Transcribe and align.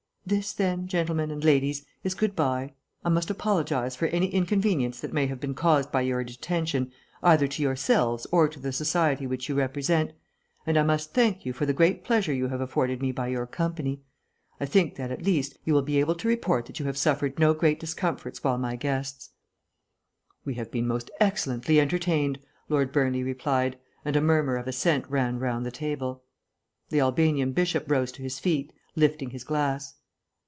This, 0.23 0.53
then, 0.53 0.87
gentlemen 0.87 1.29
and 1.29 1.43
ladies, 1.43 1.83
is 2.05 2.15
good 2.15 2.37
bye. 2.37 2.71
I 3.03 3.09
must 3.09 3.29
apologise 3.29 3.97
for 3.97 4.05
any 4.05 4.27
inconvenience 4.33 5.01
that 5.01 5.11
may 5.11 5.27
have 5.27 5.41
been 5.41 5.55
caused 5.55 5.91
by 5.91 6.01
your 6.03 6.23
detention, 6.23 6.93
either 7.21 7.49
to 7.49 7.61
yourselves 7.61 8.25
or 8.31 8.47
to 8.47 8.57
the 8.57 8.71
society 8.71 9.27
which 9.27 9.49
you 9.49 9.55
represent, 9.55 10.13
and 10.65 10.77
I 10.77 10.83
must 10.83 11.13
thank 11.13 11.45
you 11.45 11.51
for 11.51 11.65
the 11.65 11.73
great 11.73 12.05
pleasure 12.05 12.31
you 12.33 12.47
have 12.47 12.61
afforded 12.61 13.01
me 13.01 13.11
by 13.11 13.27
your 13.27 13.45
company. 13.45 14.03
I 14.57 14.65
think 14.67 14.95
that, 14.95 15.11
at 15.11 15.23
least, 15.23 15.57
you 15.65 15.73
will 15.73 15.81
be 15.81 15.99
able 15.99 16.15
to 16.15 16.29
report 16.29 16.65
that 16.67 16.79
you 16.79 16.85
have 16.85 16.97
suffered 16.97 17.37
no 17.37 17.53
great 17.53 17.79
discomforts 17.79 18.41
while 18.41 18.59
my 18.59 18.77
guests." 18.77 19.31
"We 20.45 20.53
have 20.53 20.71
been 20.71 20.87
most 20.87 21.11
excellently 21.19 21.77
entertained," 21.77 22.39
Lord 22.69 22.93
Burnley 22.93 23.23
replied, 23.23 23.77
and 24.05 24.15
a 24.15 24.21
murmur 24.21 24.55
of 24.55 24.65
assent 24.67 25.03
ran 25.09 25.39
round 25.39 25.65
the 25.65 25.71
table. 25.71 26.23
The 26.87 27.01
Albanian 27.01 27.51
Bishop 27.51 27.91
rose 27.91 28.13
to 28.13 28.21
his 28.23 28.39
feet, 28.39 28.71
lifting 28.95 29.31
his 29.31 29.43
glass. 29.43 29.95